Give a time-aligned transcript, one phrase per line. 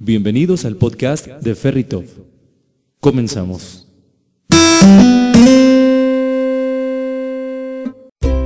[0.00, 2.04] Bienvenidos al podcast de Ferritov.
[3.00, 3.88] Comenzamos.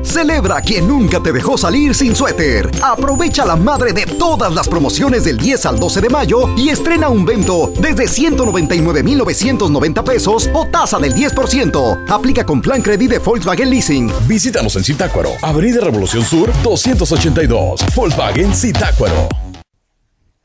[0.03, 2.71] Celebra a quien nunca te dejó salir sin suéter.
[2.83, 7.11] Aprovecha la madre de todas las promociones del 10 al 12 de mayo y estrena
[7.11, 12.05] un vento desde 199,990 pesos o tasa del 10%.
[12.09, 14.11] Aplica con plan credit de Volkswagen Leasing.
[14.27, 19.42] Visítanos en Zitácuaro, Avenida Revolución Sur 282, Volkswagen Zitácuaro.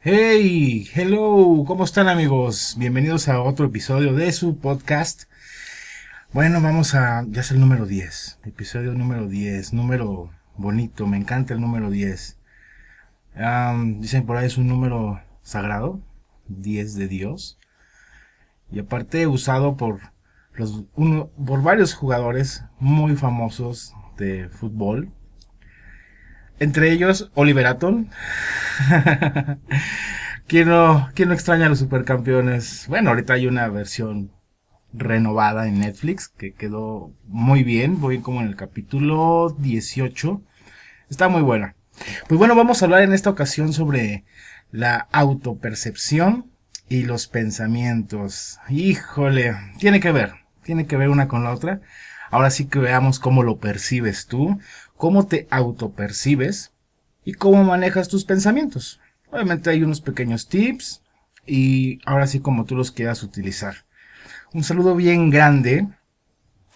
[0.09, 2.77] Hey, hello, ¿cómo están amigos?
[2.79, 5.23] Bienvenidos a otro episodio de su podcast.
[6.31, 11.53] Bueno, vamos a, ya es el número 10, episodio número 10, número bonito, me encanta
[11.53, 12.39] el número 10.
[13.35, 15.99] Am, dicen por ahí es un número sagrado,
[16.47, 17.59] 10 de Dios.
[18.71, 19.99] Y aparte usado por,
[20.53, 25.11] los, uno, por varios jugadores muy famosos de fútbol.
[26.59, 28.07] Entre ellos, Oliver Atom.
[30.47, 32.85] ¿Quién no, ¿Quién no extraña a los supercampeones?
[32.87, 34.31] Bueno, ahorita hay una versión
[34.93, 38.01] renovada en Netflix que quedó muy bien.
[38.01, 40.41] Voy como en el capítulo 18.
[41.09, 41.75] Está muy buena.
[42.27, 44.25] Pues bueno, vamos a hablar en esta ocasión sobre
[44.71, 46.49] la autopercepción
[46.89, 48.59] y los pensamientos.
[48.69, 50.33] Híjole, tiene que ver,
[50.63, 51.81] tiene que ver una con la otra.
[52.29, 54.59] Ahora sí que veamos cómo lo percibes tú,
[54.97, 56.73] cómo te autopercibes
[57.23, 58.99] y cómo manejas tus pensamientos.
[59.31, 61.01] Obviamente hay unos pequeños tips
[61.45, 63.85] y ahora sí como tú los quieras utilizar.
[64.53, 65.87] Un saludo bien grande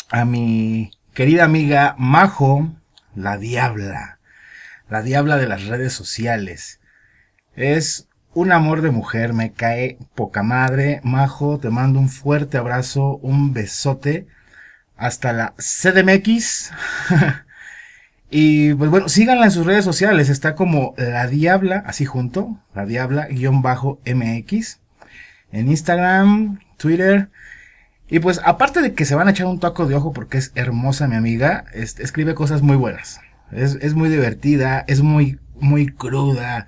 [0.10, 2.74] a mi querida amiga Majo,
[3.16, 4.20] la diabla,
[4.90, 6.80] la diabla de las redes sociales.
[7.56, 11.02] Es un amor de mujer, me cae poca madre.
[11.04, 14.28] Majo, te mando un fuerte abrazo, un besote.
[14.96, 16.72] Hasta la CDMX.
[18.32, 20.30] y pues bueno, síganla en sus redes sociales.
[20.30, 24.80] Está como la diabla, así junto, la diabla guion bajo MX.
[25.52, 27.30] En Instagram, Twitter.
[28.08, 30.52] Y pues aparte de que se van a echar un taco de ojo porque es
[30.56, 33.20] hermosa mi amiga, es- escribe cosas muy buenas.
[33.52, 36.68] Es, es muy divertida, es muy, muy cruda,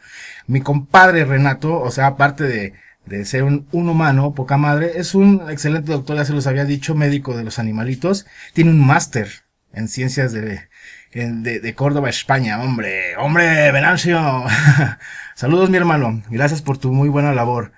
[0.48, 2.74] Mi compadre Renato, o sea, aparte de,
[3.06, 6.96] de ser un, humano, poca madre, es un excelente doctor, ya se los había dicho,
[6.96, 8.26] médico de los animalitos.
[8.54, 9.30] Tiene un máster
[9.74, 10.68] en ciencias de,
[11.12, 12.60] en- de, de Córdoba, España.
[12.62, 14.44] Hombre, hombre, Venancio.
[15.36, 16.24] Saludos, mi hermano.
[16.30, 17.72] Gracias por tu muy buena labor.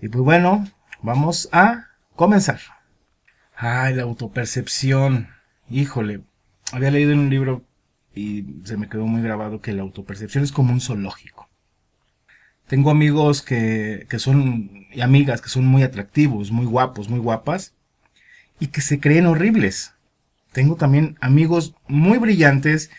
[0.00, 0.68] Y pues bueno,
[1.02, 2.60] vamos a comenzar.
[3.56, 5.28] Ay, la autopercepción.
[5.70, 6.20] Híjole,
[6.72, 7.64] había leído en un libro
[8.14, 11.48] y se me quedó muy grabado que la autopercepción es como un zoológico.
[12.66, 17.72] Tengo amigos que, que son, y amigas que son muy atractivos, muy guapos, muy guapas,
[18.60, 19.94] y que se creen horribles.
[20.52, 22.90] Tengo también amigos muy brillantes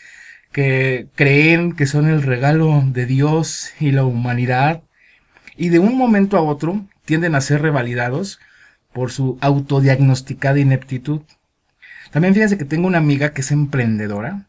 [0.52, 4.82] que creen que son el regalo de Dios y la humanidad,
[5.56, 8.40] y de un momento a otro tienden a ser revalidados
[8.98, 11.22] por su autodiagnosticada ineptitud.
[12.10, 14.48] También fíjense que tengo una amiga que es emprendedora,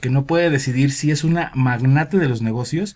[0.00, 2.94] que no puede decidir si es una magnate de los negocios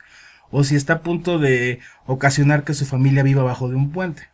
[0.53, 4.29] o si está a punto de ocasionar que su familia viva bajo de un puente.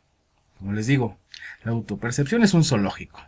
[0.59, 1.17] Como les digo,
[1.65, 3.23] la autopercepción es un zoológico.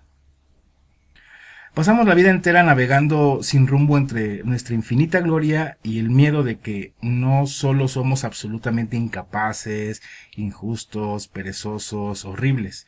[1.72, 6.58] Pasamos la vida entera navegando sin rumbo entre nuestra infinita gloria y el miedo de
[6.58, 10.02] que no solo somos absolutamente incapaces,
[10.36, 12.86] injustos, perezosos, horribles,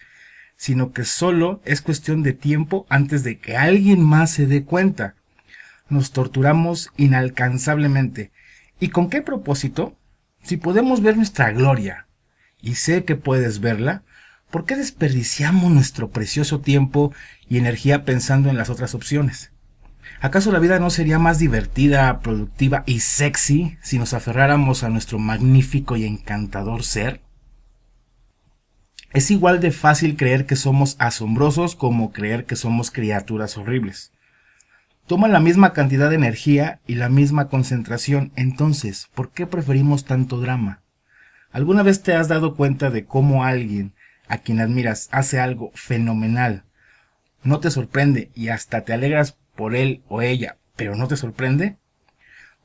[0.63, 5.17] sino que solo es cuestión de tiempo antes de que alguien más se dé cuenta.
[5.89, 8.31] Nos torturamos inalcanzablemente.
[8.79, 9.97] ¿Y con qué propósito?
[10.41, 12.07] Si podemos ver nuestra gloria,
[12.61, 14.05] y sé que puedes verla,
[14.53, 17.13] ¿por qué desperdiciamos nuestro precioso tiempo
[17.49, 19.51] y energía pensando en las otras opciones?
[20.21, 25.19] ¿Acaso la vida no sería más divertida, productiva y sexy si nos aferráramos a nuestro
[25.19, 27.21] magnífico y encantador ser?
[29.13, 34.13] Es igual de fácil creer que somos asombrosos como creer que somos criaturas horribles.
[35.07, 40.41] Toman la misma cantidad de energía y la misma concentración, entonces, ¿por qué preferimos tanto
[40.41, 40.81] drama?
[41.51, 43.93] ¿Alguna vez te has dado cuenta de cómo alguien
[44.29, 46.65] a quien admiras hace algo fenomenal?
[47.43, 51.77] No te sorprende y hasta te alegras por él o ella, pero no te sorprende?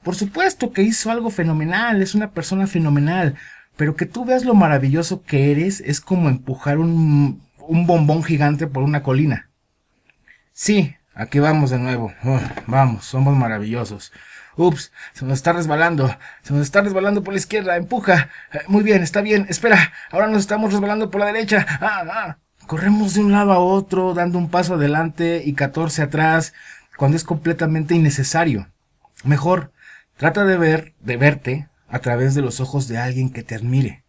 [0.03, 3.35] Por supuesto que hizo algo fenomenal, es una persona fenomenal,
[3.77, 8.67] pero que tú veas lo maravilloso que eres es como empujar un, un bombón gigante
[8.67, 9.49] por una colina.
[10.51, 12.11] Sí, aquí vamos de nuevo.
[12.65, 14.11] vamos, somos maravillosos.
[14.55, 16.09] Ups, se nos está resbalando.
[16.41, 17.77] Se nos está resbalando por la izquierda.
[17.77, 18.29] Empuja.
[18.51, 19.45] Eh, muy bien, está bien.
[19.49, 19.93] Espera.
[20.09, 21.65] Ahora nos estamos resbalando por la derecha.
[21.79, 22.37] Ah, ah.
[22.65, 26.53] Corremos de un lado a otro, dando un paso adelante y catorce atrás,
[26.97, 28.67] cuando es completamente innecesario.
[29.23, 29.71] Mejor,
[30.17, 34.03] trata de ver, de verte a través de los ojos de alguien que te admire.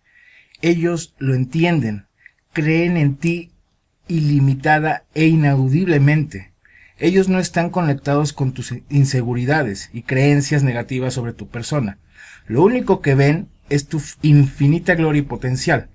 [0.60, 2.06] Ellos lo entienden,
[2.52, 3.52] creen en ti
[4.08, 6.52] ilimitada e inaudiblemente.
[6.98, 11.98] Ellos no están conectados con tus inseguridades y creencias negativas sobre tu persona.
[12.46, 15.90] Lo único que ven es tu infinita gloria y potencial.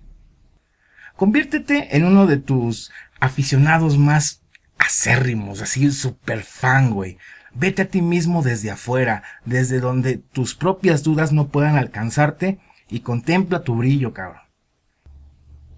[1.16, 4.42] Conviértete en uno de tus aficionados más
[4.78, 7.18] acérrimos, así super fan, güey.
[7.56, 12.60] Vete a ti mismo desde afuera, desde donde tus propias dudas no puedan alcanzarte
[12.90, 14.42] y contempla tu brillo, cabrón.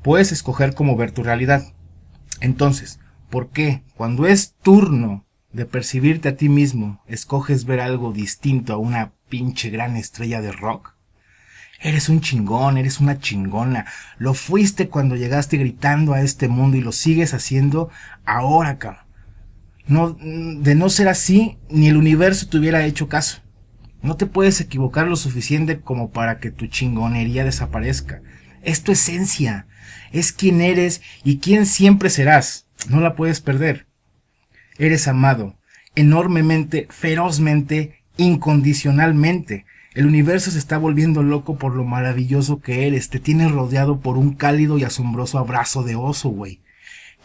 [0.02, 1.64] Puedes escoger cómo ver tu realidad.
[2.40, 3.00] Entonces,
[3.30, 3.84] ¿Por qué?
[3.96, 9.70] Cuando es turno de percibirte a ti mismo, escoges ver algo distinto a una pinche
[9.70, 10.94] gran estrella de rock.
[11.82, 13.88] Eres un chingón, eres una chingona.
[14.18, 17.90] Lo fuiste cuando llegaste gritando a este mundo y lo sigues haciendo
[18.26, 19.05] ahora, cabrón.
[19.88, 23.42] No, de no ser así, ni el universo te hubiera hecho caso.
[24.02, 28.22] No te puedes equivocar lo suficiente como para que tu chingonería desaparezca.
[28.62, 29.68] Es tu esencia,
[30.12, 32.68] es quien eres y quien siempre serás.
[32.90, 33.88] No la puedes perder.
[34.78, 35.56] Eres amado,
[35.96, 39.66] enormemente, ferozmente, incondicionalmente.
[39.94, 43.10] El universo se está volviendo loco por lo maravilloso que eres.
[43.10, 46.62] Te tiene rodeado por un cálido y asombroso abrazo de oso, güey.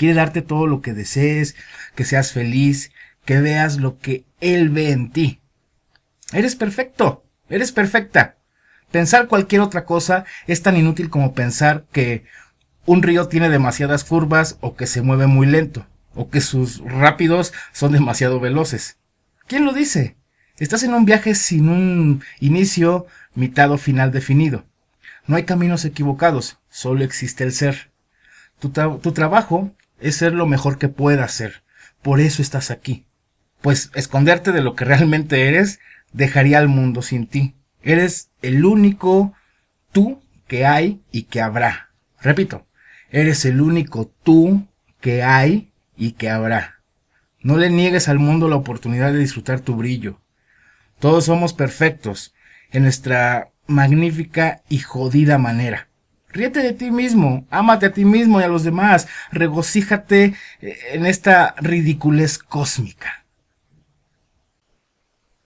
[0.01, 1.57] Quiere darte todo lo que desees,
[1.95, 2.91] que seas feliz,
[3.27, 5.43] que veas lo que Él ve en ti.
[6.33, 8.39] Eres perfecto, eres perfecta.
[8.91, 12.25] Pensar cualquier otra cosa es tan inútil como pensar que
[12.87, 17.53] un río tiene demasiadas curvas o que se mueve muy lento, o que sus rápidos
[17.75, 18.97] son demasiado veloces.
[19.49, 20.17] ¿Quién lo dice?
[20.57, 24.65] Estás en un viaje sin un inicio, mitad o final definido.
[25.27, 27.91] No hay caminos equivocados, solo existe el ser.
[28.61, 31.63] Tu, tu trabajo es ser lo mejor que puedas ser.
[32.03, 33.07] Por eso estás aquí.
[33.61, 35.81] Pues esconderte de lo que realmente eres
[36.13, 37.55] dejaría al mundo sin ti.
[37.83, 39.35] Eres el único
[39.93, 41.91] tú que hay y que habrá.
[42.21, 42.67] Repito,
[43.13, 44.69] Eres el único tú
[45.01, 46.81] que hay y que habrá.
[47.41, 50.21] No le niegues al mundo la oportunidad de disfrutar tu brillo.
[51.01, 52.35] Todos somos perfectos
[52.71, 55.89] en nuestra magnífica y jodida manera.
[56.33, 61.07] Ríete de ti mismo, ámate a ti mismo y a los demás, regocíjate eh, en
[61.07, 63.25] esta ridiculez cósmica.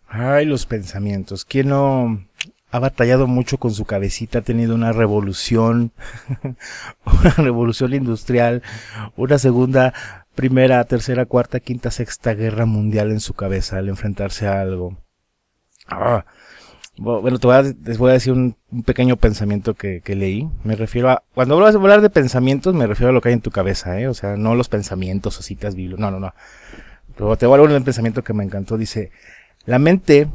[0.07, 1.45] Ay, los pensamientos.
[1.45, 2.21] ¿Quién no
[2.75, 5.93] ha batallado mucho con su cabecita, ha tenido una revolución,
[7.05, 8.65] una revolución industrial,
[9.15, 9.95] una segunda,
[10.35, 14.99] primera, tercera, cuarta, quinta, sexta guerra mundial en su cabeza al enfrentarse a algo.
[15.87, 16.27] Ah,
[16.97, 17.57] bueno, te voy
[18.11, 20.49] a, decir un, pequeño pensamiento que, leí.
[20.63, 23.35] Me refiero a, cuando hablas de hablar de pensamientos, me refiero a lo que hay
[23.35, 24.09] en tu cabeza, ¿eh?
[24.09, 26.35] O sea, no los pensamientos o citas bíblicas, no, no, no.
[27.17, 28.77] Pero te voy a hablar un pensamiento que me encantó.
[28.77, 29.11] Dice,
[29.67, 30.29] la mente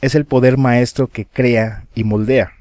[0.00, 2.52] es el poder maestro que crea y moldea,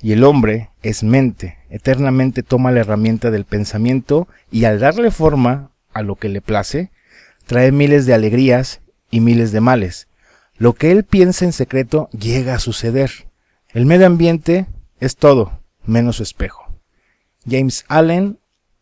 [0.00, 5.70] y el hombre es mente, eternamente toma la herramienta del pensamiento y al darle forma
[5.92, 6.90] a lo que le place,
[7.46, 8.80] trae miles de alegrías
[9.10, 10.08] y miles de males.
[10.62, 13.10] Lo que él piensa en secreto llega a suceder.
[13.70, 14.66] El medio ambiente
[15.00, 16.72] es todo, menos su espejo.
[17.44, 18.38] James Allen,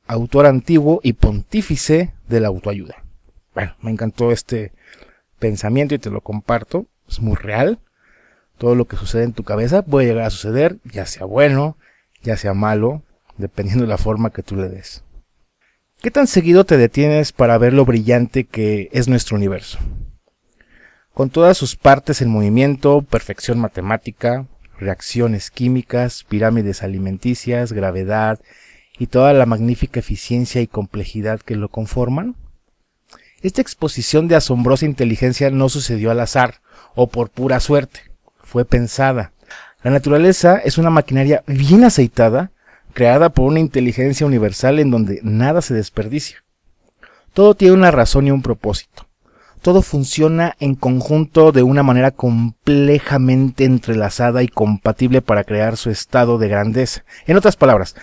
[0.06, 3.02] autor antiguo y pontífice de la autoayuda.
[3.54, 4.72] Bueno, me encantó este
[5.38, 6.84] pensamiento y te lo comparto.
[7.08, 7.78] Es muy real
[8.58, 11.78] todo lo que sucede en tu cabeza puede llegar a suceder, ya sea bueno,
[12.22, 13.02] ya sea malo,
[13.38, 15.02] dependiendo de la forma que tú le des.
[16.02, 19.78] ¿Qué tan seguido te detienes para ver lo brillante que es nuestro universo?
[21.14, 24.46] Con todas sus partes en movimiento, perfección matemática,
[24.78, 28.38] reacciones químicas, pirámides alimenticias, gravedad
[28.98, 32.36] y toda la magnífica eficiencia y complejidad que lo conforman?
[33.42, 36.60] Esta exposición de asombrosa inteligencia no sucedió al azar
[36.94, 38.00] o por pura suerte
[38.42, 39.32] fue pensada.
[39.82, 42.52] La naturaleza es una maquinaria bien aceitada,
[42.92, 46.44] creada por una inteligencia universal en donde nada se desperdicia.
[47.32, 49.09] Todo tiene una razón y un propósito.
[49.60, 56.38] Todo funciona en conjunto de una manera complejamente entrelazada y compatible para crear su estado
[56.38, 57.04] de grandeza.
[57.26, 57.94] En otras palabras,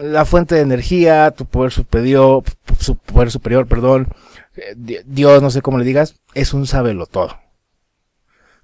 [0.00, 2.42] la fuente de energía, tu poder superior,
[2.78, 4.08] su poder superior, perdón,
[4.56, 7.38] eh, Dios, no sé cómo le digas, es un sabelo todo.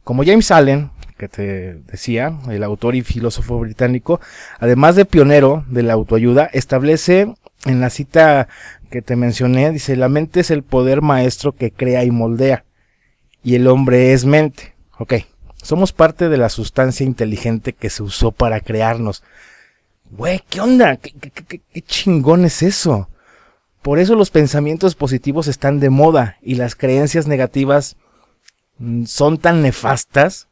[0.04, 4.20] Como James Allen, que te decía, el autor y filósofo británico,
[4.58, 7.32] además de pionero de la autoayuda, establece
[7.64, 8.48] en la cita
[8.92, 12.64] que te mencioné, dice, la mente es el poder maestro que crea y moldea,
[13.42, 14.74] y el hombre es mente.
[14.98, 15.14] Ok,
[15.60, 19.24] somos parte de la sustancia inteligente que se usó para crearnos.
[20.12, 20.96] Güey, ¿qué onda?
[20.96, 23.08] ¿Qué, qué chingón es eso?
[23.80, 27.96] Por eso los pensamientos positivos están de moda y las creencias negativas
[28.78, 30.46] mm, son tan nefastas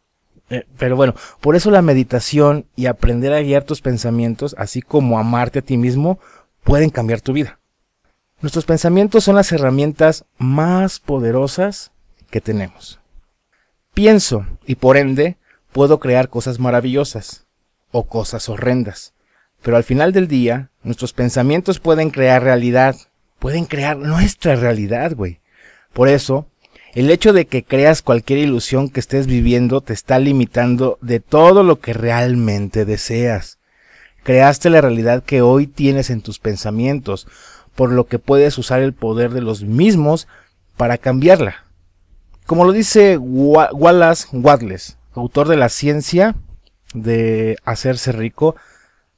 [0.50, 5.18] eh, pero bueno, por eso la meditación y aprender a guiar tus pensamientos, así como
[5.18, 6.18] amarte a ti mismo,
[6.64, 7.59] pueden cambiar tu vida.
[8.42, 11.92] Nuestros pensamientos son las herramientas más poderosas
[12.30, 12.98] que tenemos.
[13.92, 15.36] Pienso y por ende
[15.72, 17.46] puedo crear cosas maravillosas
[17.90, 19.12] o cosas horrendas.
[19.62, 22.96] Pero al final del día, nuestros pensamientos pueden crear realidad,
[23.38, 25.40] pueden crear nuestra realidad, güey.
[25.92, 26.46] Por eso,
[26.94, 31.62] el hecho de que creas cualquier ilusión que estés viviendo te está limitando de todo
[31.62, 33.58] lo que realmente deseas.
[34.22, 37.26] Creaste la realidad que hoy tienes en tus pensamientos,
[37.80, 40.28] por lo que puedes usar el poder de los mismos
[40.76, 41.64] para cambiarla.
[42.44, 46.36] Como lo dice Wallace Wattles, autor de la ciencia
[46.92, 48.54] de hacerse rico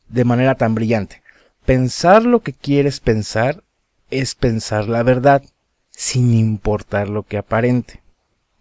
[0.08, 1.24] de manera tan brillante.
[1.66, 3.64] Pensar lo que quieres pensar
[4.10, 5.42] es pensar la verdad
[5.90, 8.00] sin importar lo que aparente.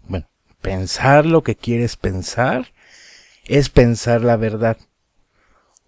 [0.08, 0.25] Bueno,
[0.62, 2.72] pensar lo que quieres pensar
[3.46, 4.77] es pensar la verdad.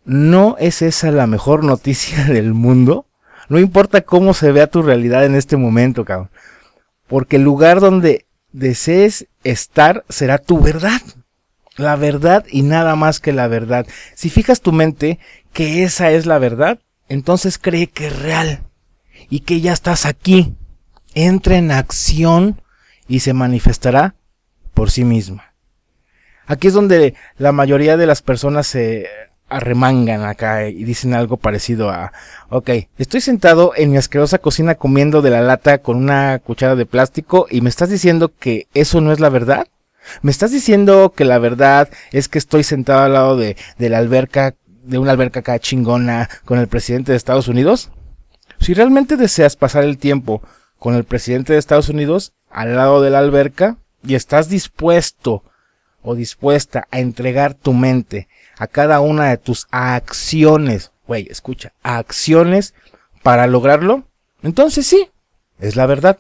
[0.06, 3.08] ¿No es esa la mejor noticia del mundo?
[3.50, 6.30] No importa cómo se vea tu realidad en este momento, cabrón.
[7.08, 11.02] Porque el lugar donde desees estar será tu verdad.
[11.76, 13.88] La verdad y nada más que la verdad.
[14.16, 15.20] Si fijas tu mente
[15.54, 18.62] que esa es la verdad, entonces cree que es real
[19.30, 20.56] y que ya estás aquí
[21.14, 22.62] entra en acción
[23.08, 24.16] y se manifestará
[24.74, 25.54] por sí misma.
[26.46, 29.08] Aquí es donde la mayoría de las personas se
[29.56, 32.12] arremangan acá y dicen algo parecido a,
[32.50, 36.86] ok, estoy sentado en mi asquerosa cocina comiendo de la lata con una cuchara de
[36.86, 39.68] plástico y me estás diciendo que eso no es la verdad.
[40.22, 44.00] ¿Me estás diciendo que la verdad es que estoy sentado al lado de, de la
[44.00, 47.92] alberca, de una alberca acá chingona con el presidente de Estados Unidos?
[48.60, 50.42] Si realmente deseas pasar el tiempo
[50.78, 55.44] con el presidente de Estados Unidos al lado de la alberca y estás dispuesto
[56.02, 62.74] o dispuesta a entregar tu mente a cada una de tus acciones, güey, escucha, acciones
[63.22, 64.04] para lograrlo,
[64.42, 65.10] entonces sí,
[65.60, 66.20] es la verdad.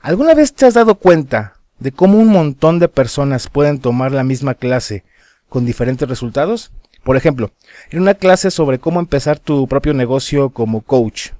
[0.00, 4.24] ¿Alguna vez te has dado cuenta de cómo un montón de personas pueden tomar la
[4.24, 5.04] misma clase
[5.48, 6.70] con diferentes resultados?
[7.04, 7.52] Por ejemplo,
[7.90, 11.30] en una clase sobre cómo empezar tu propio negocio como coach,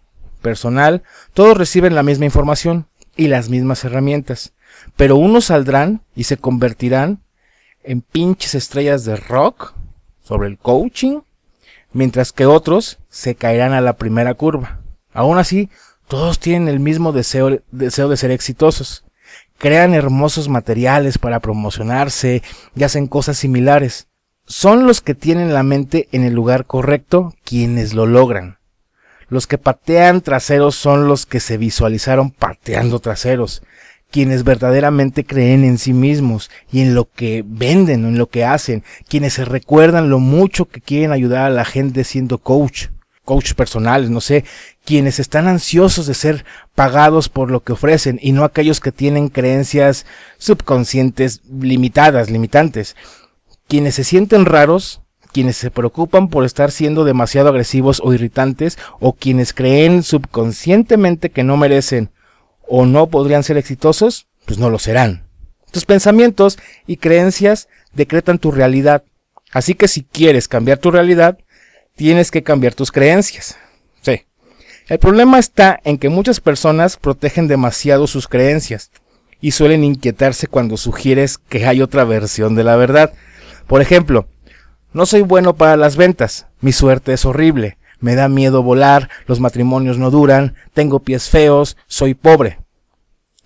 [0.41, 1.03] personal,
[1.35, 4.53] todos reciben la misma información y las mismas herramientas,
[4.97, 7.21] pero unos saldrán y se convertirán
[7.89, 9.73] en pinches estrellas de rock
[10.23, 11.21] sobre el coaching,
[11.91, 14.81] mientras que otros se caerán a la primera curva.
[15.15, 15.71] Aún así,
[16.07, 19.05] todos tienen el mismo deseo, deseo de ser exitosos.
[19.57, 22.43] Crean hermosos materiales para promocionarse
[22.77, 24.09] y hacen cosas similares.
[24.45, 28.59] Son los que tienen la mente en el lugar correcto quienes lo logran.
[29.31, 33.63] Los que patean traseros son los que se visualizaron pateando traseros,
[34.11, 38.45] quienes verdaderamente creen en sí mismos y en lo que venden o en lo que
[38.45, 42.87] hacen, quienes se recuerdan lo mucho que quieren ayudar a la gente siendo coach,
[43.25, 44.45] coach personales, no sé,
[44.85, 49.29] quienes están ansiosos de ser pagados por lo que ofrecen y no aquellos que tienen
[49.29, 50.07] creencias
[50.39, 52.97] subconscientes limitadas, limitantes,
[53.67, 59.13] quienes se sienten raros quienes se preocupan por estar siendo demasiado agresivos o irritantes o
[59.13, 62.11] quienes creen subconscientemente que no merecen
[62.69, 65.27] o no podrían ser exitosos, pues no lo serán.
[65.71, 69.05] Tus pensamientos y creencias decretan tu realidad.
[69.53, 71.39] Así que si quieres cambiar tu realidad,
[71.97, 73.57] tienes que cambiar tus creencias.
[74.03, 74.25] Sí.
[74.89, 78.91] El problema está en que muchas personas protegen demasiado sus creencias
[79.41, 83.13] y suelen inquietarse cuando sugieres que hay otra versión de la verdad.
[83.67, 84.29] Por ejemplo,
[84.93, 89.41] no soy bueno para las ventas, mi suerte es horrible, me da miedo volar, los
[89.41, 92.59] matrimonios no duran, tengo pies feos, soy pobre.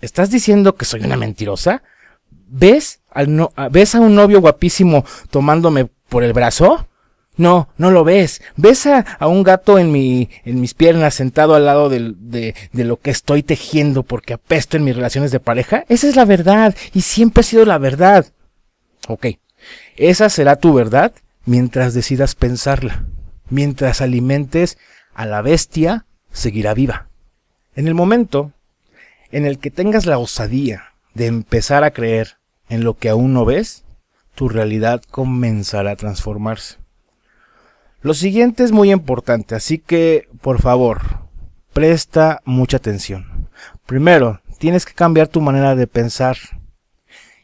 [0.01, 1.83] ¿Estás diciendo que soy una mentirosa?
[2.31, 6.89] ¿Ves, al no, ¿Ves a un novio guapísimo tomándome por el brazo?
[7.37, 8.43] No, no lo ves.
[8.57, 12.85] ¿Ves a, a un gato en, mi, en mis piernas sentado al lado de, de
[12.85, 15.85] lo que estoy tejiendo porque apesto en mis relaciones de pareja?
[15.89, 18.27] Esa es la verdad y siempre ha sido la verdad.
[19.09, 19.27] Ok,
[19.97, 21.13] esa será tu verdad
[21.45, 23.07] mientras decidas pensarla.
[23.53, 24.79] Mientras alimentes
[25.13, 27.09] a la bestia, seguirá viva.
[27.77, 28.53] En el momento
[29.31, 32.39] en el que tengas la osadía de empezar a creer
[32.71, 33.85] en lo que aún no ves,
[34.35, 36.77] tu realidad comenzará a transformarse.
[38.01, 41.03] Lo siguiente es muy importante, así que, por favor,
[41.75, 43.51] presta mucha atención.
[43.85, 46.39] Primero, tienes que cambiar tu manera de pensar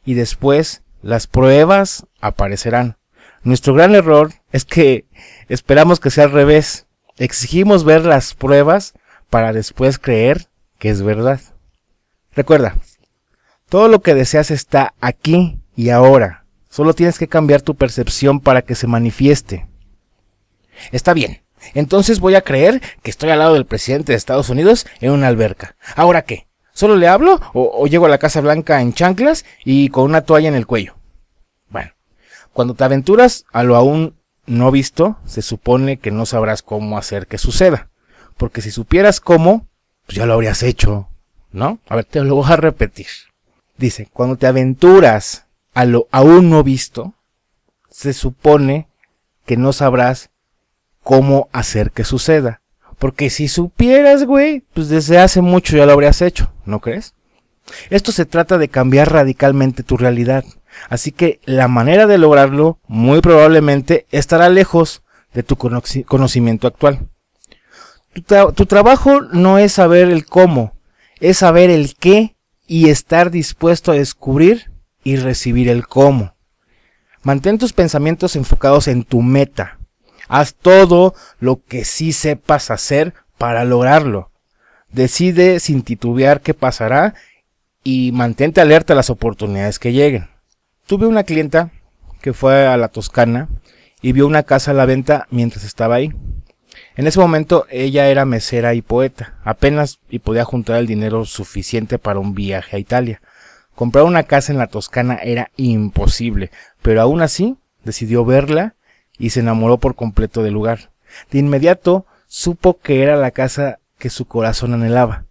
[0.07, 2.97] y después las pruebas aparecerán.
[3.43, 5.05] Nuestro gran error es que
[5.49, 6.87] esperamos que sea al revés.
[7.17, 8.95] Exigimos ver las pruebas
[9.31, 11.41] para después creer que es verdad.
[12.35, 12.77] Recuerda,
[13.69, 16.45] todo lo que deseas está aquí y ahora.
[16.71, 19.67] Solo tienes que cambiar tu percepción para que se manifieste.
[20.93, 21.43] Está bien.
[21.75, 25.29] Entonces voy a creer que estoy al lado del presidente de Estados Unidos en una
[25.29, 25.77] alberca.
[25.97, 26.47] ¿Ahora qué?
[26.73, 30.49] ¿Solo le hablo o, llego a la Casa Blanca en chanclas y con una toalla
[30.49, 30.95] en el cuello?
[31.69, 31.91] Bueno,
[32.53, 34.15] cuando te aventuras a lo aún
[34.49, 37.89] no visto, se supone que no sabrás cómo hacer que suceda.
[38.37, 39.67] Porque si supieras cómo,
[40.07, 41.09] pues ya lo habrías hecho,
[41.53, 41.79] ¿no?
[41.89, 43.07] A ver, te lo voy a repetir.
[43.77, 47.15] Dice, cuando te aventuras a lo aún no visto,
[47.91, 48.89] se supone
[49.47, 50.31] que no sabrás
[51.03, 52.61] cómo hacer que suceda.
[52.99, 57.15] Porque si supieras, güey, pues desde hace mucho ya lo habrías hecho, ¿no crees?
[57.91, 60.45] Esto se trata de cambiar radicalmente tu realidad.
[60.89, 67.09] Así que la manera de lograrlo muy probablemente estará lejos de tu conoci- conocimiento actual.
[68.55, 70.73] Tu trabajo no es saber el cómo,
[71.21, 74.73] es saber el qué y estar dispuesto a descubrir
[75.05, 76.35] y recibir el cómo.
[77.23, 79.79] Mantén tus pensamientos enfocados en tu meta.
[80.29, 84.31] Haz todo lo que sí sepas hacer para lograrlo.
[84.91, 87.15] Decide sin titubear qué pasará
[87.85, 90.29] y mantente alerta a las oportunidades que lleguen.
[90.89, 91.71] Tuve una clienta
[92.23, 93.51] que fue a la Toscana
[94.01, 96.15] y vio una casa a la venta mientras estaba ahí.
[96.97, 101.99] En ese momento ella era mesera y poeta, apenas y podía juntar el dinero suficiente
[101.99, 103.21] para un viaje a Italia.
[103.75, 108.75] Comprar una casa en la Toscana era imposible, pero aún así decidió verla
[109.19, 110.91] y se enamoró por completo del lugar.
[111.31, 115.27] De inmediato supo que era la casa que su corazón anhelaba,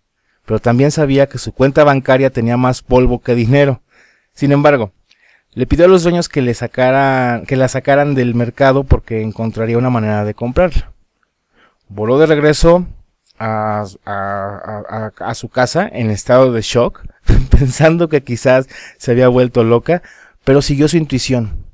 [0.46, 3.82] pero también sabía que su cuenta bancaria tenía más polvo que dinero.
[4.36, 4.94] Sin embargo,
[5.58, 9.80] le pidió a los dueños que le sacaran, que la sacaran del mercado porque encontraría
[9.80, 10.92] una manera de comprarla.
[11.90, 12.86] Voló de regreso
[13.40, 17.02] a, a- su casa en estado de shock,
[17.50, 18.68] pensando que quizás
[19.00, 20.04] se había vuelto loca,
[20.44, 21.66] pero siguió su intuición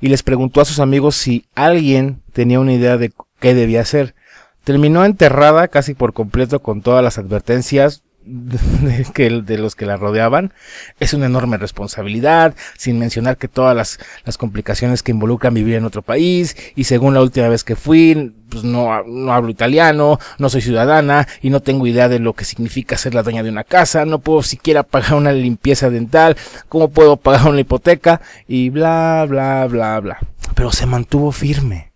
[0.00, 4.14] y les preguntó a sus amigos si alguien tenía una idea de qué debía hacer.
[4.62, 8.04] Terminó enterrada casi por completo con todas las advertencias
[8.82, 10.52] de, que, de los que la rodeaban.
[11.00, 15.84] Es una enorme responsabilidad, sin mencionar que todas las, las complicaciones que involucran vivir en
[15.84, 20.48] otro país, y según la última vez que fui, pues no, no hablo italiano, no
[20.48, 23.64] soy ciudadana, y no tengo idea de lo que significa ser la dueña de una
[23.64, 26.36] casa, no puedo siquiera pagar una limpieza dental,
[26.68, 30.18] cómo puedo pagar una hipoteca, y bla, bla, bla, bla.
[30.54, 31.92] Pero se mantuvo firme,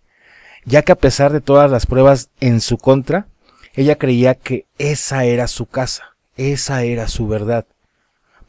[0.65, 3.27] ya que a pesar de todas las pruebas en su contra,
[3.75, 6.12] ella creía que esa era su casa.
[6.35, 7.65] Esa era su verdad.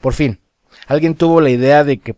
[0.00, 0.40] Por fin,
[0.86, 2.16] alguien tuvo la idea de que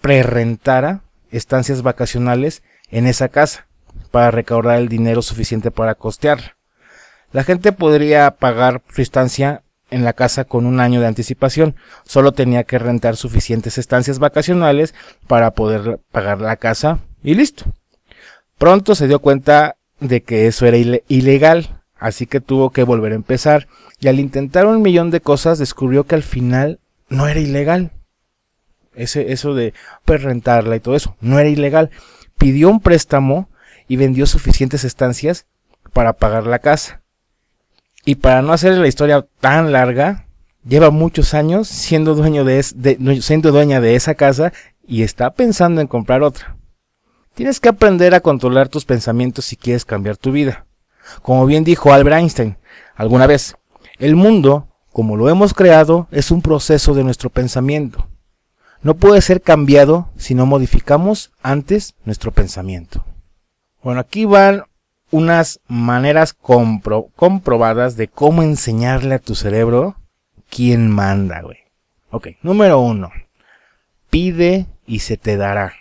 [0.00, 3.66] prerrentara estancias vacacionales en esa casa
[4.10, 6.56] para recaudar el dinero suficiente para costearla.
[7.32, 11.74] La gente podría pagar su estancia en la casa con un año de anticipación,
[12.04, 14.94] solo tenía que rentar suficientes estancias vacacionales
[15.26, 17.64] para poder pagar la casa y listo.
[18.58, 23.12] Pronto se dio cuenta de que eso era ile- ilegal, así que tuvo que volver
[23.12, 23.68] a empezar
[24.00, 27.92] y al intentar un millón de cosas descubrió que al final no era ilegal.
[28.94, 29.74] Ese, eso de
[30.06, 31.90] rentarla y todo eso, no era ilegal.
[32.36, 33.48] Pidió un préstamo
[33.86, 35.46] y vendió suficientes estancias
[35.92, 37.02] para pagar la casa.
[38.04, 40.26] Y para no hacer la historia tan larga,
[40.66, 44.52] lleva muchos años siendo dueño de, es- de- siendo dueña de esa casa
[44.86, 46.56] y está pensando en comprar otra.
[47.34, 50.66] Tienes que aprender a controlar tus pensamientos si quieres cambiar tu vida.
[51.22, 52.56] Como bien dijo Albert Einstein
[52.96, 53.56] alguna vez,
[53.98, 58.08] el mundo, como lo hemos creado, es un proceso de nuestro pensamiento.
[58.82, 63.04] No puede ser cambiado si no modificamos antes nuestro pensamiento.
[63.82, 64.64] Bueno, aquí van
[65.10, 69.96] unas maneras compro- comprobadas de cómo enseñarle a tu cerebro
[70.50, 71.58] quién manda, güey.
[72.10, 73.10] Ok, número uno.
[74.10, 75.74] Pide y se te dará.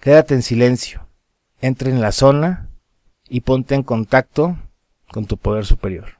[0.00, 1.06] Quédate en silencio.
[1.60, 2.68] entra en la zona
[3.32, 4.58] y ponte en contacto
[5.10, 6.18] con tu poder superior.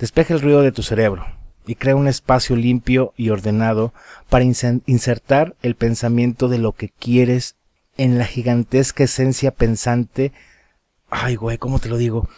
[0.00, 1.24] Despeja el ruido de tu cerebro
[1.68, 3.94] y crea un espacio limpio y ordenado
[4.28, 7.54] para insertar el pensamiento de lo que quieres
[7.96, 10.32] en la gigantesca esencia pensante.
[11.10, 12.28] Ay, güey, ¿cómo te lo digo?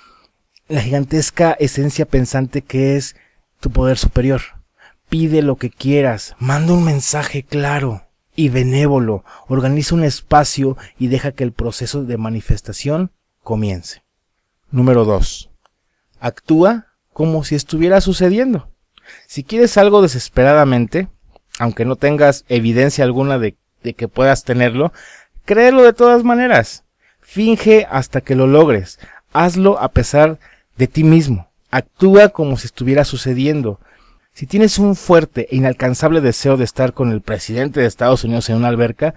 [0.69, 3.17] La gigantesca esencia pensante que es
[3.59, 4.43] tu poder superior.
[5.09, 11.33] Pide lo que quieras, manda un mensaje claro y benévolo, organiza un espacio y deja
[11.33, 13.11] que el proceso de manifestación
[13.45, 14.03] comience.
[14.73, 15.51] Número 2.
[16.19, 18.69] Actúa como si estuviera sucediendo.
[19.29, 21.09] Si quieres algo desesperadamente,
[21.61, 24.93] aunque no tengas evidencia alguna de, de que puedas tenerlo,
[25.45, 26.85] créelo de todas maneras.
[27.21, 28.99] Finge hasta que lo logres.
[29.33, 30.41] Hazlo a pesar
[30.77, 31.49] de ti mismo.
[31.71, 33.79] Actúa como si estuviera sucediendo.
[34.33, 38.51] Si tienes un fuerte e inalcanzable deseo de estar con el presidente de Estados Unidos
[38.51, 39.15] en una alberca,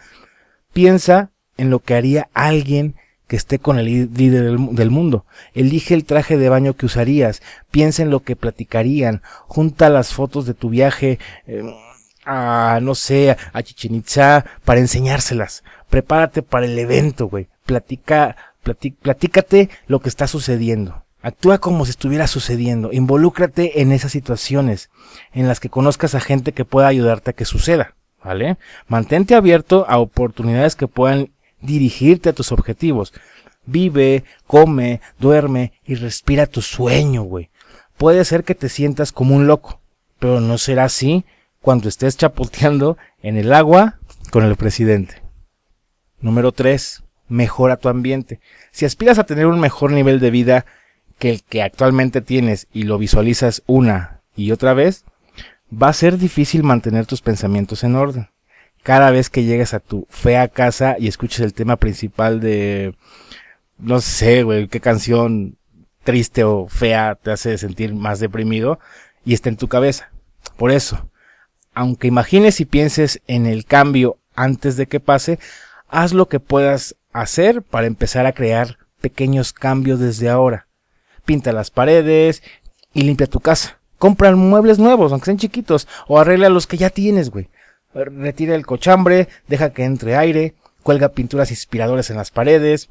[0.73, 2.95] piensa en lo que haría alguien
[3.27, 5.25] que esté con el líder del, mundo.
[5.53, 10.45] Elige el traje de baño que usarías, piensa en lo que platicarían, junta las fotos
[10.45, 11.73] de tu viaje em,
[12.25, 15.63] a, no sé, a Chichen Itza para enseñárselas.
[15.89, 17.47] Prepárate para el evento, güey.
[17.65, 18.35] Platica,
[19.01, 21.03] platícate lo que está sucediendo.
[21.21, 22.91] Actúa como si estuviera sucediendo.
[22.93, 24.89] Involúcrate en esas situaciones
[25.33, 27.95] en las que conozcas a gente que pueda ayudarte a que suceda.
[28.23, 28.57] ¿Vale?
[28.87, 31.29] Mantente abierto a oportunidades que puedan
[31.61, 33.13] dirigirte a tus objetivos.
[33.65, 37.49] Vive, come, duerme y respira tu sueño, güey.
[37.97, 39.81] Puede ser que te sientas como un loco,
[40.19, 41.25] pero no será así
[41.61, 43.99] cuando estés chapoteando en el agua
[44.31, 45.21] con el presidente.
[46.19, 47.03] Número 3.
[47.27, 48.39] Mejora tu ambiente.
[48.71, 50.65] Si aspiras a tener un mejor nivel de vida
[51.19, 55.03] que el que actualmente tienes y lo visualizas una y otra vez,
[55.71, 58.29] va a ser difícil mantener tus pensamientos en orden
[58.83, 62.95] cada vez que llegues a tu fea casa y escuches el tema principal de,
[63.77, 65.57] no sé, güey, qué canción
[66.03, 68.79] triste o fea te hace sentir más deprimido
[69.25, 70.09] y está en tu cabeza.
[70.55, 71.09] Por eso,
[71.73, 75.37] aunque imagines y pienses en el cambio antes de que pase,
[75.89, 80.67] haz lo que puedas hacer para empezar a crear pequeños cambios desde ahora.
[81.25, 82.41] Pinta las paredes
[82.93, 83.79] y limpia tu casa.
[83.97, 87.49] Compra muebles nuevos, aunque sean chiquitos, o arregla los que ya tienes, güey
[88.05, 92.87] retira el cochambre, deja que entre aire, cuelga pinturas inspiradoras en las paredes.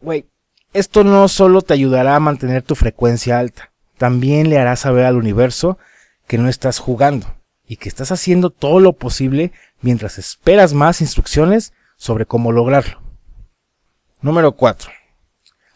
[0.00, 0.26] Güey,
[0.72, 5.16] esto no solo te ayudará a mantener tu frecuencia alta, también le hará saber al
[5.16, 5.78] universo
[6.26, 7.26] que no estás jugando
[7.66, 13.00] y que estás haciendo todo lo posible mientras esperas más instrucciones sobre cómo lograrlo.
[14.20, 14.90] Número 4.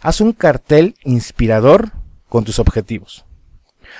[0.00, 1.92] Haz un cartel inspirador
[2.28, 3.24] con tus objetivos.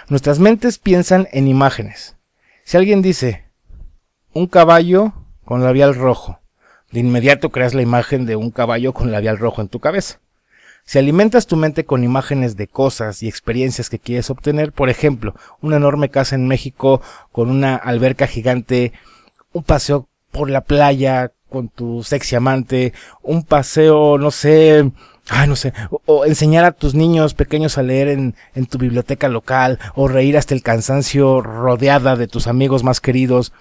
[0.09, 2.17] Nuestras mentes piensan en imágenes.
[2.65, 3.48] Si alguien dice,
[4.39, 6.39] un caballo con labial rojo.
[6.93, 10.21] De inmediato creas la imagen de un caballo con labial rojo en tu cabeza.
[10.85, 15.35] Si alimentas tu mente con imágenes de cosas y experiencias que quieres obtener, por ejemplo,
[15.61, 18.93] una enorme casa en México con una alberca gigante,
[19.53, 24.89] un paseo por la playa con tu sexy amante, un paseo, no sé,
[25.29, 25.73] ay, no sé,
[26.07, 30.39] o, enseñar a tus niños pequeños a leer en, en tu biblioteca local, o reír
[30.39, 33.53] hasta el cansancio rodeada de tus amigos más queridos,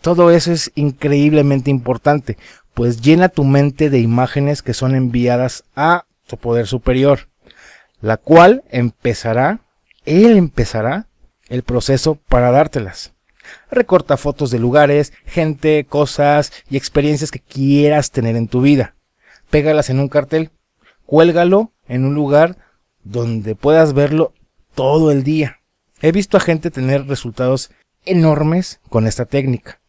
[0.00, 2.38] todo eso es increíblemente importante,
[2.72, 7.28] pues llena tu mente de imágenes que son enviadas a tu poder superior,
[8.00, 9.60] la cual empezará,
[10.06, 11.06] él empezará
[11.48, 13.12] el proceso para dártelas.
[13.70, 18.94] Recorta fotos de lugares, gente, cosas y experiencias que quieras tener en tu vida.
[19.50, 20.50] Pégalas en un cartel,
[21.04, 22.56] cuélgalo en un lugar
[23.02, 24.32] donde puedas verlo
[24.74, 25.60] todo el día.
[26.00, 27.70] He visto a gente tener resultados
[28.06, 29.79] enormes con esta técnica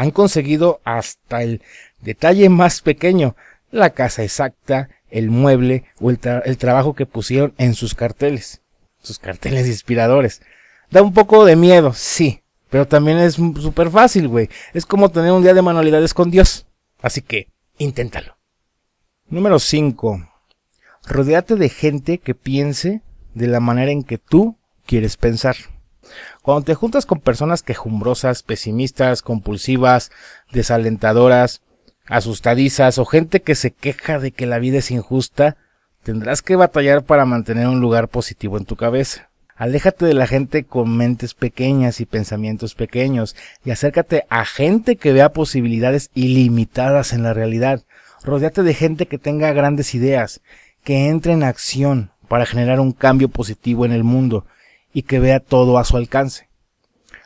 [0.00, 1.60] han conseguido hasta el
[2.00, 3.36] detalle más pequeño,
[3.70, 6.18] la casa exacta, el mueble o el,
[6.56, 8.62] trabajo que pusieron en sus carteles,
[9.02, 10.40] sus carteles inspiradores.
[10.90, 14.48] Da un poco de miedo, sí, pero también es súper fácil, güey.
[14.72, 16.64] Es como tener un día de manualidades con Dios.
[17.02, 18.38] Así que, inténtalo.
[19.28, 20.26] Número 5.
[21.06, 23.02] Rodéate de gente que piense
[23.34, 25.56] de la manera en que tú quieres pensar.
[26.42, 30.10] Cuando te juntas con personas quejumbrosas, pesimistas, compulsivas,
[30.52, 31.62] desalentadoras,
[32.06, 35.56] asustadizas o gente que se queja de que la vida es injusta,
[36.02, 39.30] tendrás que batallar para mantener un lugar positivo en tu cabeza.
[39.60, 45.12] Aléjate de la gente con mentes pequeñas y pensamientos pequeños y acércate a gente que
[45.12, 47.82] vea posibilidades ilimitadas en la realidad.
[48.24, 50.40] Rodéate de gente que tenga grandes ideas,
[50.82, 54.46] que entre en acción para generar un cambio positivo en el mundo
[54.92, 56.48] y que vea todo a su alcance.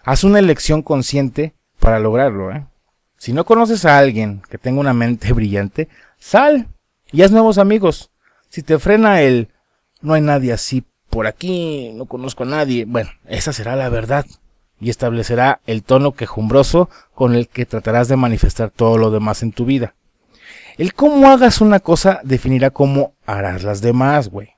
[0.05, 2.53] Haz una elección consciente para lograrlo.
[2.53, 2.67] ¿eh?
[3.17, 6.69] Si no conoces a alguien que tenga una mente brillante, sal,
[7.13, 8.11] Y haz nuevos amigos.
[8.49, 9.49] Si te frena el
[10.01, 14.27] no hay nadie así por aquí, no conozco a nadie, bueno, esa será la verdad
[14.81, 19.53] y establecerá el tono quejumbroso con el que tratarás de manifestar todo lo demás en
[19.53, 19.95] tu vida.
[20.77, 24.54] El cómo hagas una cosa definirá cómo harás las demás, güey.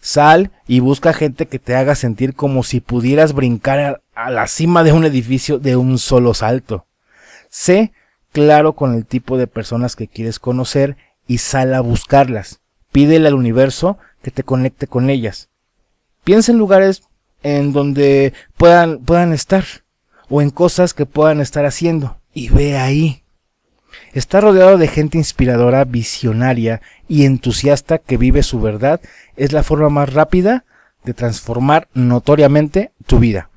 [0.00, 4.84] Sal y busca gente que te haga sentir como si pudieras brincar a, la cima
[4.84, 6.86] de un edificio de un solo salto.
[7.48, 7.92] Sé
[8.32, 12.60] claro con el tipo de personas que quieres conocer y sal a buscarlas.
[12.92, 15.48] Pídele al universo que te conecte con ellas.
[16.24, 17.02] Piensa en lugares
[17.42, 19.64] en donde puedan, puedan estar
[20.28, 23.23] o en cosas que puedan estar haciendo y ve ahí.
[24.14, 29.00] Está rodeado de gente inspiradora, visionaria y entusiasta que vive su verdad
[29.34, 30.64] es la forma más rápida
[31.02, 33.50] de transformar notoriamente tu vida.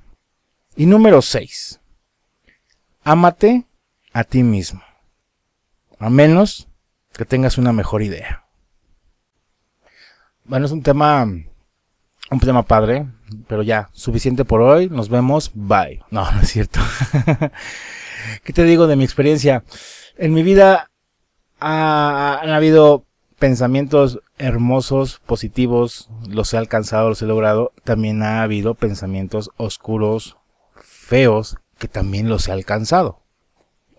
[0.76, 1.80] Y número 6.
[3.04, 3.67] Ámate
[4.13, 4.82] a ti mismo.
[6.00, 6.67] A menos
[7.13, 8.48] que tengas una mejor idea.
[10.43, 13.06] Bueno, es un tema, un tema padre,
[13.48, 14.89] pero ya, suficiente por hoy.
[14.89, 15.52] Nos vemos.
[15.54, 16.02] Bye.
[16.10, 16.80] No, no es cierto.
[18.43, 19.63] ¿Qué te digo de mi experiencia?
[20.17, 20.89] En mi vida
[21.60, 23.06] han habido
[23.39, 27.71] pensamientos hermosos, positivos, los he alcanzado, los he logrado.
[27.84, 30.38] También ha habido pensamientos oscuros,
[30.82, 33.19] feos, que también los he alcanzado.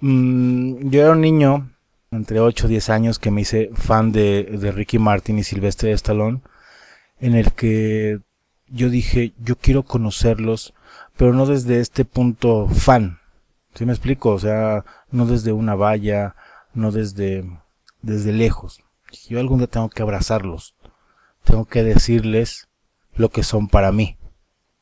[0.00, 1.70] Mm, yo era un niño,
[2.10, 5.92] entre 8 y 10 años, que me hice fan de, de Ricky Martin y Silvestre
[5.92, 6.40] Stallone,
[7.20, 8.20] en el que
[8.68, 10.74] yo dije, yo quiero conocerlos,
[11.16, 13.18] pero no desde este punto fan.
[13.74, 14.30] ¿Sí me explico?
[14.30, 16.34] O sea, no desde una valla,
[16.74, 17.44] no desde,
[18.02, 18.82] desde lejos.
[19.28, 20.74] Yo algún día tengo que abrazarlos.
[21.44, 22.68] Tengo que decirles
[23.14, 24.16] lo que son para mí.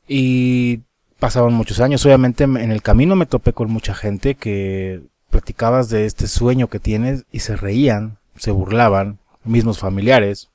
[0.09, 0.83] Y
[1.19, 2.05] pasaban muchos años.
[2.05, 6.81] Obviamente en el camino me topé con mucha gente que platicabas de este sueño que
[6.81, 10.51] tienes y se reían, se burlaban, mismos familiares,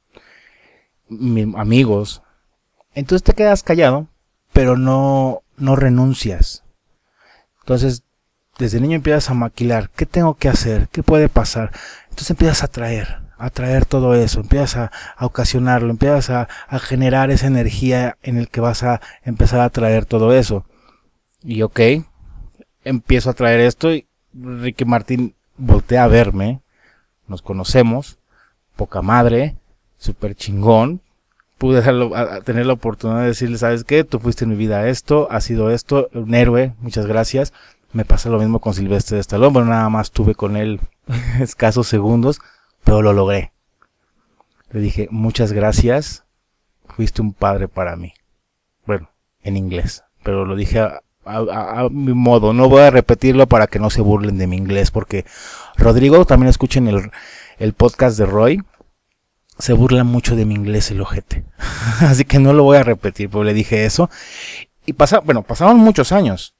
[1.56, 2.22] amigos.
[2.94, 4.08] Entonces te quedas callado,
[4.54, 6.64] pero no, no renuncias.
[7.60, 8.04] Entonces
[8.62, 10.88] desde niño empiezas a maquilar, ¿qué tengo que hacer?
[10.92, 11.72] ¿Qué puede pasar?
[12.04, 17.48] Entonces empiezas a traer, a traer todo eso, empiezas a, ocasionarlo, empiezas a, generar esa
[17.48, 20.64] energía en el que vas a empezar a traer todo eso.
[21.44, 21.80] Y ok,
[22.84, 26.62] empiezo a traer esto y Ricky Martín voltea a verme,
[27.28, 28.20] nos conocemos,
[28.76, 29.56] poca madre,
[29.98, 31.02] super chingón,
[31.58, 31.82] pude
[32.44, 34.04] tener la oportunidad de decirle, ¿sabes qué?
[34.04, 37.54] Tú fuiste en mi vida esto, ha sido esto, un héroe, muchas gracias.
[37.94, 40.80] Me pasa lo mismo con Silvestre de Stallone, bueno, nada más tuve con él
[41.40, 42.40] escasos segundos,
[42.84, 43.52] pero lo logré.
[44.72, 46.24] Le dije, muchas gracias,
[46.86, 48.14] fuiste un padre para mí.
[48.86, 49.10] Bueno,
[49.44, 51.02] en inglés, pero lo dije a,
[51.92, 55.26] mi modo, no voy a repetirlo para que no se burlen de mi inglés, porque
[55.76, 57.12] Rodrigo, también escuchen el,
[57.60, 58.64] el podcast de Roy,
[59.60, 61.44] se burla mucho de mi inglés el ojete.
[62.00, 64.10] Así que no lo voy a repetir, pero le dije eso.
[64.86, 66.56] Y bueno, pasaron muchos años.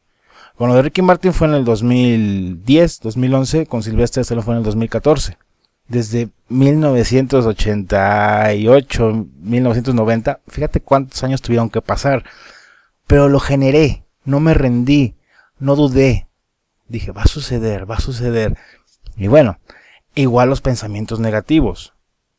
[0.62, 4.60] Con lo de Ricky Martin fue en el 2010, 2011, con Silvestre Stallone fue en
[4.60, 5.40] el 2014.
[5.88, 12.26] Desde 1988, 1990, fíjate cuántos años tuvieron que pasar.
[13.08, 15.16] Pero lo generé, no me rendí,
[15.58, 16.28] no dudé.
[16.88, 18.56] Dije, va a suceder, va a suceder.
[19.18, 19.58] Y bueno,
[20.14, 21.96] igual los pensamientos negativos.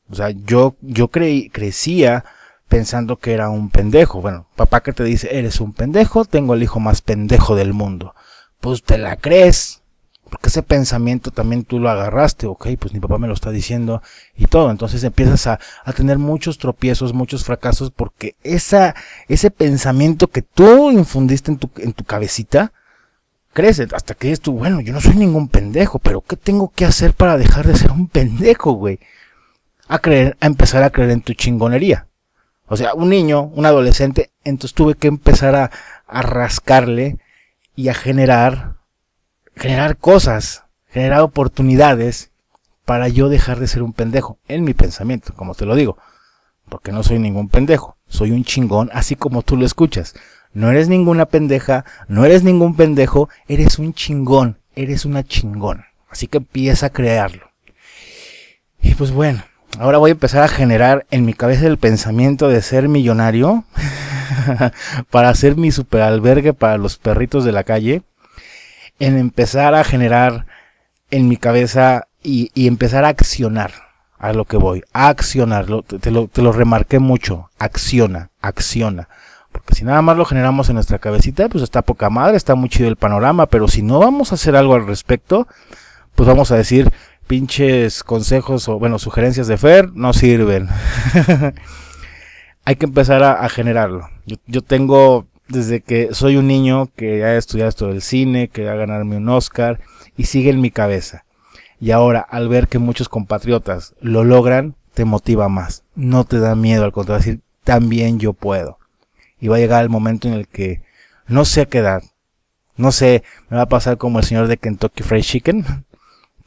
[0.09, 2.25] O sea, yo, yo creí, crecía
[2.73, 4.23] pensando que era un pendejo.
[4.23, 8.15] Bueno, papá que te dice, eres un pendejo, tengo el hijo más pendejo del mundo.
[8.61, 9.83] Pues te la crees.
[10.31, 14.01] Porque ese pensamiento también tú lo agarraste, ok, pues mi papá me lo está diciendo
[14.35, 14.71] y todo.
[14.71, 18.95] Entonces empiezas a, a tener muchos tropiezos, muchos fracasos, porque esa,
[19.29, 22.73] ese pensamiento que tú infundiste en tu, en tu cabecita,
[23.53, 26.87] crece hasta que dices tú, bueno, yo no soy ningún pendejo, pero ¿qué tengo que
[26.87, 28.99] hacer para dejar de ser un pendejo, güey?
[29.89, 32.07] A creer, a empezar a creer en tu chingonería.
[32.73, 35.71] O sea, un niño, un adolescente, entonces tuve que empezar a,
[36.09, 37.19] rascarle
[37.77, 38.77] y a generar,
[39.55, 42.31] generar cosas, generar oportunidades
[42.87, 45.99] para yo dejar de ser un pendejo, en mi pensamiento, como te lo digo.
[46.71, 50.15] Porque no soy ningún pendejo, soy un chingón, así como tú lo escuchas.
[50.55, 55.85] No eres ninguna pendeja, no eres ningún pendejo, eres un chingón, eres una chingón.
[56.09, 57.51] Así que empieza a crearlo.
[58.81, 59.43] Y pues bueno,
[59.79, 63.65] ahora voy a empezar a generar en mi cabeza el pensamiento de ser millonario
[65.11, 68.03] para hacer mi super albergue para los perritos de la calle,
[68.99, 70.47] en empezar a generar
[71.11, 73.73] en mi cabeza y, empezar a accionar
[74.19, 79.09] a lo que voy, a accionarlo, te, lo, te lo remarqué mucho, acciona, acciona.
[79.51, 82.69] Porque si nada más lo generamos en nuestra cabecita, pues está poca madre, está muy
[82.69, 85.47] chido el panorama, pero si no vamos a hacer algo al respecto,
[86.15, 86.91] pues vamos a decir,
[87.27, 90.69] pinches consejos o, bueno, sugerencias de Fer no sirven.
[92.65, 94.09] Hay que empezar a, generarlo.
[94.47, 98.73] Yo, tengo, desde que soy un niño que ha estudiado esto del cine, que va
[98.73, 99.81] a ganarme un Oscar,
[100.17, 101.25] y sigue en mi cabeza.
[101.81, 105.83] Y ahora, al ver que muchos compatriotas lo logran, te motiva más.
[105.97, 108.79] No te da miedo, al contrario, decir, también yo puedo.
[109.41, 110.83] Y va a llegar el momento en el que
[111.27, 112.03] no sé a qué edad,
[112.77, 115.65] no sé, me va a pasar como el señor de Kentucky Fried Chicken,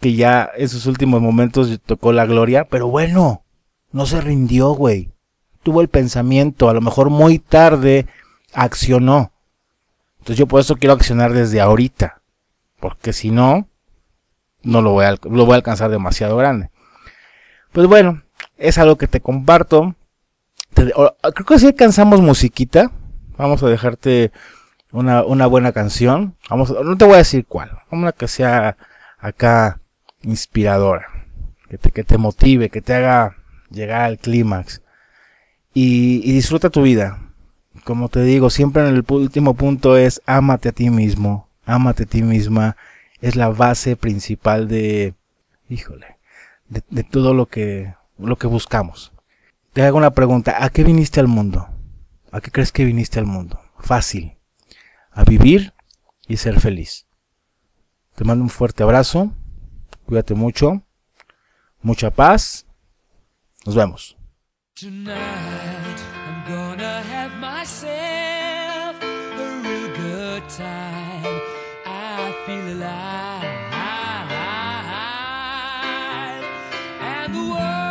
[0.06, 3.44] que ya en sus últimos momentos tocó la gloria, pero bueno,
[3.91, 5.10] no se rindió, güey.
[5.63, 8.06] Tuvo el pensamiento, a lo mejor muy tarde
[8.54, 9.32] accionó.
[10.20, 12.22] Entonces yo por eso quiero accionar desde ahorita,
[12.80, 13.68] porque si no,
[14.62, 16.70] no lo voy a, lo voy a alcanzar demasiado grande.
[17.72, 18.22] Pues bueno,
[18.60, 19.96] es algo que te comparto.
[20.76, 21.15] creo
[21.48, 22.91] que si alcanzamos musiquita.
[23.39, 24.32] Vamos a dejarte
[24.91, 26.36] una, una buena canción.
[26.48, 27.80] Vamos, no te voy a decir cuál.
[27.89, 28.78] Una que sea
[29.18, 29.82] acá
[30.26, 31.08] inspiradora.
[31.70, 33.38] Que te, que te motive, que te haga
[33.70, 34.82] llegar al clímax.
[35.74, 37.22] Y, disfruta tu vida.
[37.84, 41.50] Como te digo, siempre en el último punto es ámate a ti mismo.
[41.66, 42.78] Ámate a ti misma.
[43.22, 45.14] Es la base principal de,
[45.70, 46.18] híjole,
[46.70, 49.12] de, de todo lo que, lo que buscamos.
[49.74, 50.64] Te hago una pregunta.
[50.64, 51.68] ¿A qué viniste al mundo?
[52.32, 53.60] ¿A qué crees que viniste al mundo?
[53.80, 54.36] Fácil
[55.16, 55.74] a vivir
[56.28, 57.08] y ser feliz.
[58.16, 59.34] Te mando un fuerte abrazo,
[60.06, 60.82] cuídate mucho,
[61.82, 62.65] mucha paz,
[63.65, 64.15] nos vemos.
[77.38, 77.85] star